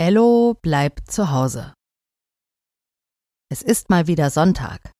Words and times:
Ello 0.00 0.54
bleibt 0.62 1.10
zu 1.10 1.32
Hause. 1.32 1.74
Es 3.50 3.62
ist 3.62 3.90
mal 3.90 4.06
wieder 4.06 4.30
Sonntag. 4.30 4.92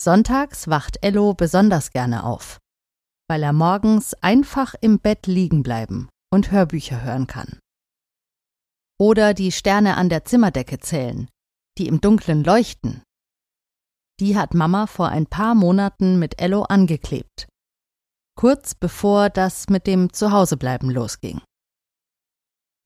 Sonntags 0.00 0.68
wacht 0.68 0.98
Ello 1.02 1.34
besonders 1.34 1.90
gerne 1.90 2.22
auf, 2.22 2.60
weil 3.28 3.42
er 3.42 3.52
morgens 3.52 4.14
einfach 4.22 4.76
im 4.80 5.00
Bett 5.00 5.26
liegen 5.26 5.64
bleiben 5.64 6.08
und 6.32 6.52
Hörbücher 6.52 7.02
hören 7.02 7.26
kann. 7.26 7.58
Oder 8.96 9.34
die 9.34 9.50
Sterne 9.50 9.96
an 9.96 10.08
der 10.08 10.24
Zimmerdecke 10.24 10.78
zählen, 10.78 11.28
die 11.76 11.88
im 11.88 12.00
Dunkeln 12.00 12.44
leuchten. 12.44 13.02
Die 14.20 14.38
hat 14.38 14.54
Mama 14.54 14.86
vor 14.86 15.08
ein 15.08 15.26
paar 15.26 15.56
Monaten 15.56 16.20
mit 16.20 16.40
Ello 16.40 16.62
angeklebt, 16.62 17.48
kurz 18.36 18.76
bevor 18.76 19.30
das 19.30 19.68
mit 19.68 19.88
dem 19.88 20.12
Zuhausebleiben 20.12 20.90
losging. 20.90 21.40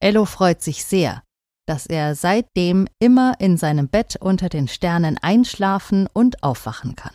Ello 0.00 0.24
freut 0.24 0.62
sich 0.62 0.84
sehr, 0.84 1.24
dass 1.66 1.86
er 1.86 2.14
seitdem 2.14 2.86
immer 2.98 3.40
in 3.40 3.56
seinem 3.56 3.88
Bett 3.88 4.16
unter 4.16 4.48
den 4.48 4.68
Sternen 4.68 5.18
einschlafen 5.18 6.06
und 6.12 6.42
aufwachen 6.42 6.94
kann. 6.96 7.14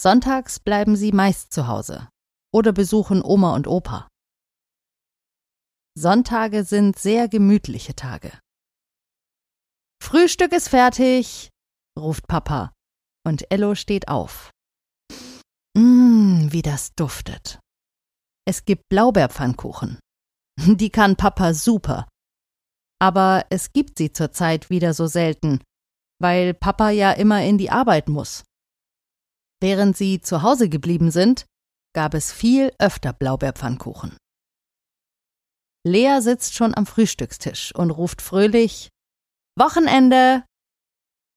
Sonntags 0.00 0.60
bleiben 0.60 0.96
sie 0.96 1.12
meist 1.12 1.52
zu 1.52 1.66
Hause 1.66 2.08
oder 2.54 2.72
besuchen 2.72 3.22
Oma 3.22 3.54
und 3.54 3.66
Opa. 3.66 4.08
Sonntage 5.98 6.64
sind 6.64 6.98
sehr 6.98 7.28
gemütliche 7.28 7.94
Tage. 7.94 8.38
Frühstück 10.02 10.52
ist 10.52 10.68
fertig, 10.68 11.50
ruft 11.98 12.26
Papa, 12.26 12.72
und 13.26 13.50
Ello 13.50 13.74
steht 13.74 14.08
auf. 14.08 14.50
Mmm, 15.76 16.52
wie 16.52 16.62
das 16.62 16.94
duftet. 16.94 17.58
Es 18.46 18.64
gibt 18.64 18.88
Blaubeerpfannkuchen. 18.88 19.98
Die 20.66 20.90
kann 20.90 21.16
Papa 21.16 21.54
super. 21.54 22.06
Aber 23.00 23.46
es 23.48 23.72
gibt 23.72 23.96
sie 23.96 24.12
zurzeit 24.12 24.68
wieder 24.68 24.92
so 24.92 25.06
selten, 25.06 25.62
weil 26.20 26.52
Papa 26.52 26.90
ja 26.90 27.12
immer 27.12 27.42
in 27.42 27.56
die 27.56 27.70
Arbeit 27.70 28.08
muss. 28.08 28.44
Während 29.62 29.96
sie 29.96 30.20
zu 30.20 30.42
Hause 30.42 30.68
geblieben 30.68 31.10
sind, 31.10 31.46
gab 31.94 32.14
es 32.14 32.32
viel 32.32 32.72
öfter 32.78 33.12
Blaubeerpfannkuchen. 33.12 34.16
Lea 35.86 36.20
sitzt 36.20 36.54
schon 36.54 36.74
am 36.74 36.84
Frühstückstisch 36.84 37.74
und 37.74 37.90
ruft 37.90 38.20
fröhlich 38.20 38.90
Wochenende. 39.58 40.44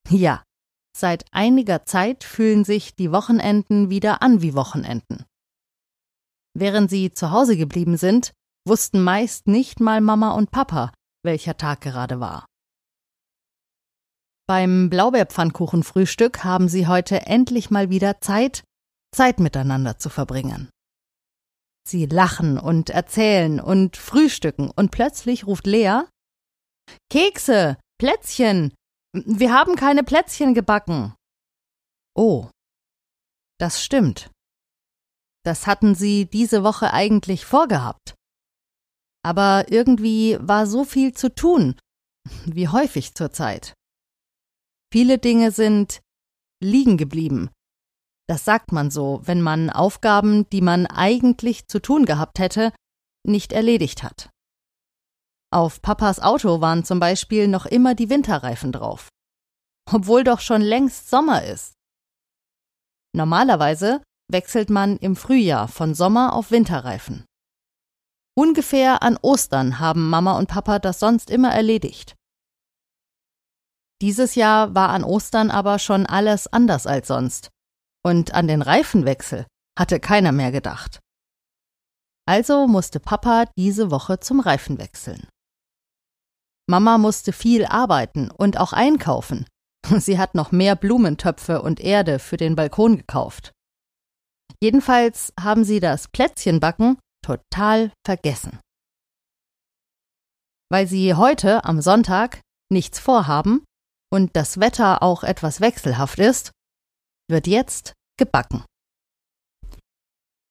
Ja, 0.09 0.43
seit 0.95 1.25
einiger 1.31 1.85
Zeit 1.85 2.25
fühlen 2.25 2.65
sich 2.65 2.95
die 2.95 3.11
Wochenenden 3.11 3.89
wieder 3.89 4.21
an 4.21 4.41
wie 4.41 4.53
Wochenenden. 4.53 5.25
Während 6.53 6.89
sie 6.89 7.11
zu 7.11 7.31
Hause 7.31 7.55
geblieben 7.55 7.97
sind, 7.97 8.33
wussten 8.67 9.03
meist 9.03 9.47
nicht 9.47 9.79
mal 9.79 10.01
Mama 10.01 10.31
und 10.31 10.51
Papa, 10.51 10.91
welcher 11.23 11.57
Tag 11.57 11.81
gerade 11.81 12.19
war. 12.19 12.45
Beim 14.47 14.89
Blaubeerpfannkuchenfrühstück 14.89 16.43
haben 16.43 16.67
sie 16.67 16.87
heute 16.87 17.25
endlich 17.25 17.71
mal 17.71 17.89
wieder 17.89 18.19
Zeit, 18.19 18.63
Zeit 19.15 19.39
miteinander 19.39 19.97
zu 19.97 20.09
verbringen. 20.09 20.69
Sie 21.87 22.05
lachen 22.05 22.57
und 22.57 22.89
erzählen 22.89 23.59
und 23.59 23.97
frühstücken 23.97 24.71
und 24.71 24.91
plötzlich 24.91 25.47
ruft 25.47 25.67
Lea 25.67 26.03
Kekse, 27.09 27.77
Plätzchen. 27.99 28.73
Wir 29.13 29.53
haben 29.53 29.75
keine 29.75 30.03
Plätzchen 30.03 30.53
gebacken. 30.53 31.13
Oh. 32.15 32.49
Das 33.59 33.83
stimmt. 33.83 34.31
Das 35.45 35.67
hatten 35.67 35.95
sie 35.95 36.25
diese 36.25 36.63
Woche 36.63 36.93
eigentlich 36.93 37.45
vorgehabt. 37.45 38.15
Aber 39.23 39.65
irgendwie 39.71 40.37
war 40.39 40.67
so 40.67 40.83
viel 40.83 41.13
zu 41.13 41.33
tun, 41.33 41.75
wie 42.45 42.67
häufig 42.67 43.15
zurzeit. 43.15 43.73
Viele 44.91 45.17
Dinge 45.17 45.51
sind 45.51 46.01
liegen 46.61 46.97
geblieben. 46.97 47.49
Das 48.27 48.45
sagt 48.45 48.71
man 48.71 48.89
so, 48.91 49.21
wenn 49.23 49.41
man 49.41 49.69
Aufgaben, 49.69 50.49
die 50.49 50.61
man 50.61 50.85
eigentlich 50.85 51.67
zu 51.67 51.81
tun 51.81 52.05
gehabt 52.05 52.39
hätte, 52.39 52.71
nicht 53.25 53.51
erledigt 53.51 54.03
hat. 54.03 54.29
Auf 55.51 55.81
Papas 55.81 56.19
Auto 56.19 56.61
waren 56.61 56.83
zum 56.83 56.99
Beispiel 56.99 57.47
noch 57.47 57.65
immer 57.65 57.95
die 57.95 58.09
Winterreifen 58.09 58.71
drauf, 58.71 59.09
obwohl 59.91 60.23
doch 60.23 60.39
schon 60.39 60.61
längst 60.61 61.09
Sommer 61.09 61.43
ist. 61.43 61.73
Normalerweise 63.15 64.01
wechselt 64.31 64.69
man 64.69 64.97
im 64.97 65.15
Frühjahr 65.15 65.67
von 65.67 65.93
Sommer 65.93 66.33
auf 66.33 66.49
Winterreifen. 66.49 67.25
Ungefähr 68.35 69.03
an 69.03 69.17
Ostern 69.21 69.79
haben 69.79 70.09
Mama 70.09 70.37
und 70.37 70.47
Papa 70.47 70.79
das 70.79 70.99
sonst 70.99 71.29
immer 71.29 71.51
erledigt. 71.51 72.15
Dieses 74.01 74.35
Jahr 74.35 74.73
war 74.73 74.89
an 74.89 75.03
Ostern 75.03 75.51
aber 75.51 75.79
schon 75.79 76.05
alles 76.05 76.47
anders 76.47 76.87
als 76.87 77.07
sonst. 77.07 77.49
Und 78.03 78.33
an 78.33 78.47
den 78.47 78.61
Reifenwechsel 78.61 79.45
hatte 79.79 79.99
keiner 79.99 80.31
mehr 80.31 80.51
gedacht. 80.51 80.99
Also 82.25 82.67
musste 82.67 82.99
Papa 82.99 83.45
diese 83.57 83.91
Woche 83.91 84.19
zum 84.19 84.39
Reifen 84.39 84.77
wechseln. 84.77 85.27
Mama 86.67 86.97
musste 86.97 87.33
viel 87.33 87.65
arbeiten 87.65 88.31
und 88.31 88.57
auch 88.57 88.73
einkaufen. 88.73 89.45
Sie 89.99 90.17
hat 90.17 90.33
noch 90.33 90.51
mehr 90.51 90.75
Blumentöpfe 90.75 91.61
und 91.61 91.79
Erde 91.79 92.19
für 92.19 92.37
den 92.37 92.55
Balkon 92.55 92.97
gekauft. 92.97 93.51
Jedenfalls 94.61 95.33
haben 95.39 95.65
sie 95.65 95.81
das 95.81 96.07
Plätzchenbacken 96.07 96.97
total 97.23 97.91
vergessen. 98.05 98.59
Weil 100.69 100.87
sie 100.87 101.15
heute 101.15 101.65
am 101.65 101.81
Sonntag 101.81 102.41
nichts 102.71 102.99
vorhaben 102.99 103.63
und 104.11 104.35
das 104.35 104.59
Wetter 104.59 105.01
auch 105.01 105.23
etwas 105.23 105.61
wechselhaft 105.61 106.19
ist, 106.19 106.51
wird 107.29 107.47
jetzt 107.47 107.93
gebacken. 108.17 108.63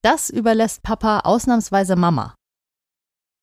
Das 0.03 0.31
überlässt 0.31 0.83
Papa 0.83 1.21
ausnahmsweise 1.21 1.95
Mama. 1.95 2.35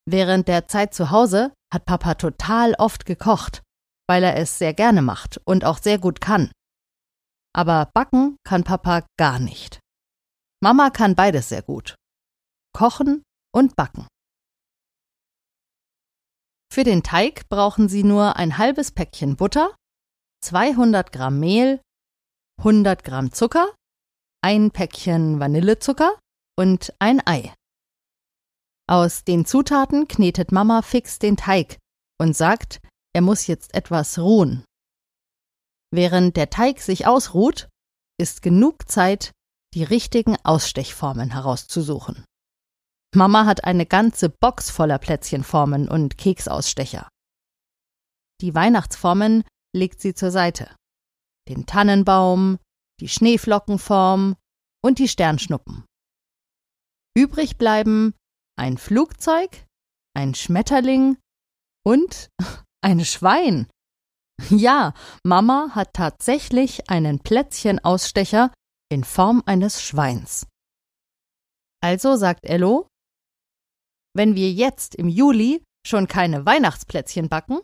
Während 0.06 0.48
der 0.48 0.68
Zeit 0.68 0.94
zu 0.94 1.10
Hause 1.10 1.54
hat 1.72 1.84
Papa 1.86 2.14
total 2.14 2.74
oft 2.74 3.06
gekocht, 3.06 3.62
weil 4.08 4.22
er 4.24 4.36
es 4.36 4.58
sehr 4.58 4.74
gerne 4.74 5.02
macht 5.02 5.40
und 5.44 5.64
auch 5.64 5.78
sehr 5.78 5.98
gut 5.98 6.20
kann. 6.20 6.50
Aber 7.54 7.90
backen 7.94 8.36
kann 8.44 8.64
Papa 8.64 9.06
gar 9.18 9.38
nicht. 9.38 9.80
Mama 10.62 10.90
kann 10.90 11.14
beides 11.14 11.48
sehr 11.48 11.62
gut 11.62 11.94
kochen 12.72 13.22
und 13.54 13.76
backen. 13.76 14.06
Für 16.72 16.84
den 16.84 17.02
Teig 17.02 17.48
brauchen 17.48 17.88
Sie 17.88 18.04
nur 18.04 18.36
ein 18.36 18.56
halbes 18.58 18.92
Päckchen 18.92 19.36
Butter, 19.36 19.74
200 20.42 21.12
Gramm 21.12 21.40
Mehl, 21.40 21.80
100 22.58 23.02
Gramm 23.02 23.32
Zucker, 23.32 23.74
ein 24.42 24.70
Päckchen 24.70 25.40
Vanillezucker 25.40 26.18
und 26.56 26.94
ein 26.98 27.20
Ei. 27.26 27.52
Aus 28.88 29.24
den 29.24 29.46
Zutaten 29.46 30.08
knetet 30.08 30.52
Mama 30.52 30.82
fix 30.82 31.18
den 31.18 31.36
Teig 31.36 31.78
und 32.18 32.36
sagt, 32.36 32.80
er 33.14 33.22
muss 33.22 33.46
jetzt 33.46 33.74
etwas 33.74 34.18
ruhen. 34.18 34.64
Während 35.92 36.36
der 36.36 36.50
Teig 36.50 36.80
sich 36.80 37.06
ausruht, 37.06 37.68
ist 38.18 38.42
genug 38.42 38.88
Zeit, 38.88 39.32
die 39.74 39.82
richtigen 39.82 40.36
Ausstechformen 40.44 41.30
herauszusuchen. 41.32 42.24
Mama 43.14 43.44
hat 43.44 43.64
eine 43.64 43.86
ganze 43.86 44.28
Box 44.28 44.70
voller 44.70 44.98
Plätzchenformen 44.98 45.88
und 45.88 46.16
Keksausstecher. 46.16 47.08
Die 48.40 48.54
Weihnachtsformen 48.54 49.44
legt 49.74 50.00
sie 50.00 50.14
zur 50.14 50.30
Seite. 50.30 50.74
Den 51.48 51.66
Tannenbaum, 51.66 52.58
die 53.00 53.08
Schneeflockenform 53.08 54.36
und 54.82 54.98
die 54.98 55.08
Sternschnuppen. 55.08 55.84
Übrig 57.16 57.58
bleiben 57.58 58.14
ein 58.56 58.78
Flugzeug, 58.78 59.64
ein 60.14 60.34
Schmetterling 60.34 61.16
und 61.84 62.28
ein 62.82 63.04
Schwein. 63.04 63.66
Ja, 64.50 64.94
Mama 65.24 65.70
hat 65.74 65.94
tatsächlich 65.94 66.88
einen 66.88 67.18
Plätzchenausstecher 67.18 68.52
in 68.90 69.04
Form 69.04 69.42
eines 69.46 69.82
Schweins. 69.82 70.46
Also 71.82 72.16
sagt 72.16 72.44
Ello, 72.44 72.89
wenn 74.14 74.34
wir 74.34 74.50
jetzt 74.50 74.94
im 74.94 75.08
Juli 75.08 75.62
schon 75.86 76.08
keine 76.08 76.46
Weihnachtsplätzchen 76.46 77.28
backen, 77.28 77.60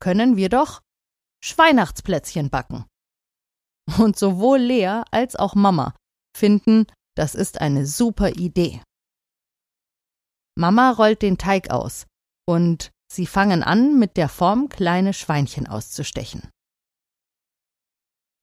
können 0.00 0.36
wir 0.36 0.48
doch 0.48 0.80
Schweinachtsplätzchen 1.42 2.50
backen. 2.50 2.84
Und 3.98 4.18
sowohl 4.18 4.58
Lea 4.58 5.02
als 5.10 5.36
auch 5.36 5.54
Mama 5.54 5.94
finden, 6.36 6.86
das 7.16 7.34
ist 7.34 7.60
eine 7.60 7.86
super 7.86 8.30
Idee. 8.30 8.82
Mama 10.56 10.90
rollt 10.90 11.22
den 11.22 11.38
Teig 11.38 11.70
aus 11.70 12.06
und 12.46 12.90
sie 13.10 13.26
fangen 13.26 13.62
an, 13.62 13.98
mit 13.98 14.16
der 14.16 14.28
Form 14.28 14.68
kleine 14.68 15.14
Schweinchen 15.14 15.66
auszustechen. 15.66 16.48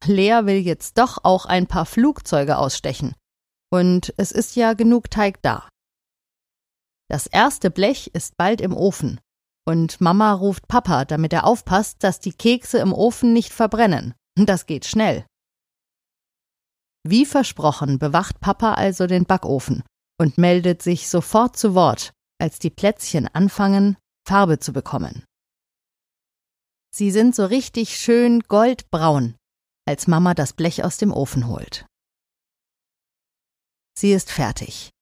Lea 0.06 0.42
will 0.46 0.60
jetzt 0.60 0.98
doch 0.98 1.24
auch 1.24 1.46
ein 1.46 1.68
paar 1.68 1.86
Flugzeuge 1.86 2.58
ausstechen. 2.58 3.16
Und 3.72 4.14
es 4.18 4.32
ist 4.32 4.56
ja 4.56 4.74
genug 4.74 5.10
Teig 5.10 5.42
da. 5.42 5.68
Das 7.08 7.28
erste 7.28 7.70
Blech 7.70 8.08
ist 8.14 8.38
bald 8.38 8.62
im 8.62 8.76
Ofen 8.76 9.20
Und 9.68 10.02
Mama 10.02 10.34
ruft 10.34 10.68
Papa, 10.68 11.06
damit 11.06 11.34
er 11.34 11.46
aufpasst, 11.46 12.04
dass 12.04 12.20
die 12.20 12.34
Kekse 12.34 12.80
im 12.80 12.94
Ofen 12.94 13.34
nicht 13.34 13.52
verbrennen. 13.52 14.14
Das 14.36 14.66
geht 14.66 14.86
schnell. 14.86 15.26
Wie 17.08 17.26
versprochen 17.26 18.00
bewacht 18.00 18.40
Papa 18.40 18.74
also 18.74 19.08
den 19.08 19.26
Backofen 19.26 19.84
und 20.20 20.38
meldet 20.38 20.82
sich 20.82 21.10
sofort 21.10 21.58
zu 21.58 21.76
Wort, 21.76 22.12
als 22.40 22.60
die 22.60 22.70
Plätzchen 22.70 23.28
anfangen, 23.28 23.98
Farbe 24.28 24.60
zu 24.60 24.74
bekommen. 24.74 25.24
Sie 26.92 27.12
sind 27.12 27.36
so 27.36 27.46
richtig 27.46 27.98
schön 27.98 28.40
goldbraun, 28.42 29.36
als 29.88 30.08
Mama 30.08 30.34
das 30.34 30.54
Blech 30.54 30.84
aus 30.84 30.98
dem 30.98 31.12
Ofen 31.12 31.48
holt. 31.48 31.86
Sie 33.98 34.12
ist 34.12 34.32
fertig. 34.32 34.95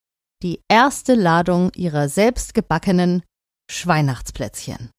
Die 0.44 0.62
erste 0.68 1.16
Ladung 1.16 1.72
ihrer 1.74 2.10
selbstgebackenen 2.10 3.24
Schweinachtsplätzchen. 3.72 4.92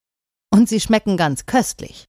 Und 0.51 0.71
sie 0.71 0.81
schmecken 0.81 1.19
ganz 1.19 1.45
köstlich. 1.45 2.07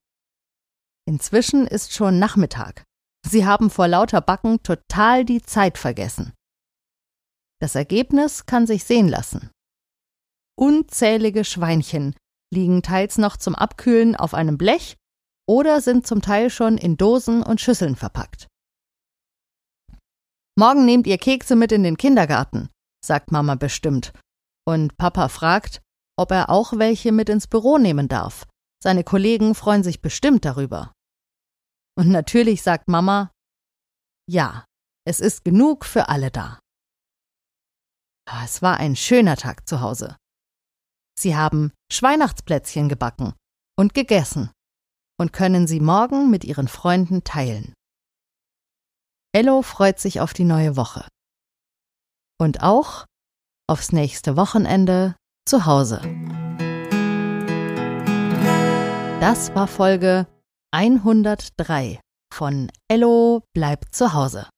Inzwischen 1.06 1.68
ist 1.68 1.92
schon 1.92 2.18
Nachmittag. 2.18 2.86
Sie 3.28 3.46
haben 3.46 3.70
vor 3.70 3.90
lauter 3.90 4.22
Backen 4.22 4.64
total 4.64 5.26
die 5.26 5.42
Zeit 5.42 5.78
vergessen. 5.78 6.32
Das 7.60 7.76
Ergebnis 7.76 8.46
kann 8.46 8.68
sich 8.68 8.86
sehen 8.86 9.10
lassen. 9.10 9.52
Unzählige 10.58 11.44
Schweinchen 11.44 12.16
liegen 12.54 12.84
teils 12.84 13.18
noch 13.18 13.36
zum 13.36 13.54
Abkühlen 13.54 14.16
auf 14.16 14.34
einem 14.34 14.58
Blech 14.58 14.96
oder 15.46 15.82
sind 15.82 16.08
zum 16.08 16.22
Teil 16.22 16.50
schon 16.50 16.78
in 16.78 16.96
Dosen 16.96 17.44
und 17.44 17.60
Schüsseln 17.60 17.98
verpackt. 17.98 18.48
Morgen 20.58 20.86
nehmt 20.86 21.06
ihr 21.06 21.18
Kekse 21.18 21.58
mit 21.58 21.74
in 21.74 21.84
den 21.84 21.98
Kindergarten, 21.98 22.70
sagt 23.06 23.32
Mama 23.32 23.56
bestimmt. 23.56 24.14
Und 24.68 24.98
Papa 24.98 25.30
fragt, 25.30 25.82
ob 26.18 26.32
er 26.32 26.50
auch 26.50 26.74
welche 26.78 27.12
mit 27.12 27.30
ins 27.30 27.48
Büro 27.48 27.78
nehmen 27.78 28.08
darf. 28.08 28.46
Seine 28.82 29.04
Kollegen 29.04 29.56
freuen 29.56 29.84
sich 29.84 30.02
bestimmt 30.02 30.46
darüber. 30.46 30.94
Und 31.98 32.10
natürlich 32.10 32.62
sagt 32.62 32.88
Mama, 32.88 33.32
ja, 34.30 34.66
es 35.08 35.20
ist 35.20 35.44
genug 35.44 35.86
für 35.86 36.10
alle 36.10 36.32
da. 36.32 36.60
Ah, 38.28 38.44
es 38.44 38.62
war 38.62 38.78
ein 38.78 38.96
schöner 38.96 39.38
Tag 39.38 39.68
zu 39.68 39.82
Hause. 39.82 40.18
Sie 41.18 41.36
haben 41.36 41.72
Schweinachtsplätzchen 41.92 42.90
gebacken 42.90 43.34
und 43.78 43.94
gegessen 43.94 44.52
und 45.20 45.32
können 45.32 45.68
sie 45.68 45.80
morgen 45.80 46.30
mit 46.30 46.44
ihren 46.44 46.68
Freunden 46.68 47.24
teilen. 47.24 47.74
Ello 49.34 49.62
freut 49.62 50.00
sich 50.00 50.20
auf 50.20 50.34
die 50.34 50.44
neue 50.44 50.76
Woche. 50.76 51.08
Und 52.40 52.62
auch 52.62 53.06
aufs 53.68 53.92
nächste 53.92 54.36
Wochenende 54.36 55.16
zu 55.48 55.66
Hause. 55.66 56.02
Das 59.22 59.56
war 59.56 59.68
Folge 59.68 60.28
103 60.72 62.00
von 62.34 62.72
Ello 62.90 63.44
bleibt 63.54 63.94
zu 63.96 64.14
Hause. 64.14 64.50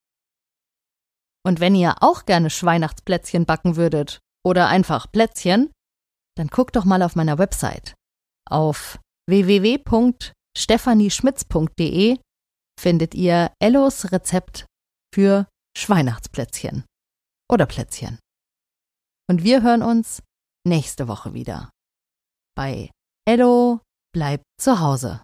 Und 1.45 1.59
wenn 1.59 1.75
ihr 1.75 1.97
auch 2.01 2.25
gerne 2.25 2.49
Schweinachtsplätzchen 2.49 3.45
backen 3.45 3.75
würdet 3.75 4.17
oder 4.43 4.67
einfach 4.67 5.11
Plätzchen, 5.11 5.71
dann 6.35 6.47
guckt 6.47 6.75
doch 6.75 6.85
mal 6.85 7.03
auf 7.03 7.15
meiner 7.15 7.37
Website. 7.37 7.93
Auf 8.49 8.97
www.stephanieschmitz.de 9.29 12.17
findet 12.79 13.15
ihr 13.15 13.51
Ellos 13.59 14.11
Rezept 14.11 14.65
für 15.13 15.47
Schweinachtsplätzchen 15.77 16.85
oder 17.51 17.65
Plätzchen. 17.65 18.19
Und 19.29 19.43
wir 19.43 19.61
hören 19.61 19.83
uns 19.83 20.21
nächste 20.65 21.07
Woche 21.07 21.33
wieder. 21.33 21.69
Bei 22.55 22.89
Ello 23.27 23.81
bleibt 24.13 24.43
zu 24.59 24.79
Hause. 24.79 25.21